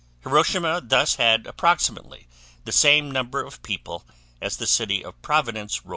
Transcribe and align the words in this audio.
Hiroshima 0.23 0.81
thus 0.83 1.17
had 1.17 1.45
approximately 1.45 2.27
the 2.65 2.71
same 2.71 3.11
number 3.11 3.39
of 3.43 3.61
people 3.61 4.03
as 4.41 4.57
the 4.57 4.65
city 4.65 5.05
of 5.05 5.21
Providence, 5.21 5.81
R. 5.85 5.89